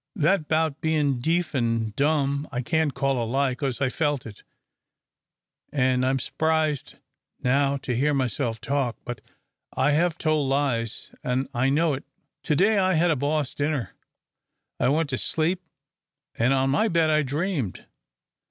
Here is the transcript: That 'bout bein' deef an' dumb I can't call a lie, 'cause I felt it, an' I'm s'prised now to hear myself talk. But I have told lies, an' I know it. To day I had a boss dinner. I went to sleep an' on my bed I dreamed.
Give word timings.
That 0.15 0.47
'bout 0.47 0.81
bein' 0.81 1.19
deef 1.19 1.53
an' 1.53 1.93
dumb 1.95 2.47
I 2.51 2.63
can't 2.63 2.91
call 2.91 3.23
a 3.23 3.23
lie, 3.23 3.53
'cause 3.53 3.79
I 3.79 3.89
felt 3.89 4.25
it, 4.25 4.41
an' 5.71 6.03
I'm 6.03 6.17
s'prised 6.17 6.95
now 7.43 7.77
to 7.77 7.95
hear 7.95 8.11
myself 8.11 8.59
talk. 8.59 8.97
But 9.05 9.21
I 9.73 9.91
have 9.91 10.17
told 10.17 10.49
lies, 10.49 11.11
an' 11.23 11.49
I 11.53 11.69
know 11.69 11.93
it. 11.93 12.03
To 12.45 12.55
day 12.55 12.79
I 12.79 12.95
had 12.95 13.11
a 13.11 13.15
boss 13.15 13.53
dinner. 13.53 13.93
I 14.79 14.89
went 14.89 15.11
to 15.11 15.19
sleep 15.19 15.61
an' 16.33 16.51
on 16.51 16.71
my 16.71 16.87
bed 16.87 17.11
I 17.11 17.21
dreamed. 17.21 17.85